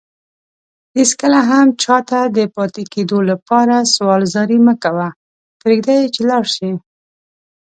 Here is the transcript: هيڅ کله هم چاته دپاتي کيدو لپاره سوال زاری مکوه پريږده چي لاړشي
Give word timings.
هيڅ 0.95 1.11
کله 1.21 1.39
هم 1.49 1.67
چاته 1.83 2.19
دپاتي 2.35 2.83
کيدو 2.93 3.19
لپاره 3.29 3.75
سوال 3.95 4.21
زاری 4.33 4.57
مکوه 4.67 5.07
پريږده 5.61 5.95
چي 6.13 6.21
لاړشي 6.29 6.71